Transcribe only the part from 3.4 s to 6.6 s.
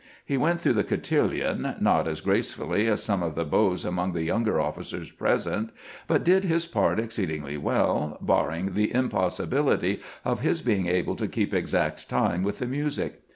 beaux among the younger officers present, but did